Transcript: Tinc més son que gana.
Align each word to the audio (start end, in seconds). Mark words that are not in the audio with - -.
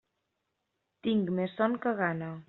Tinc 1.07 1.29
més 1.41 1.53
son 1.59 1.77
que 1.85 1.93
gana. 2.01 2.31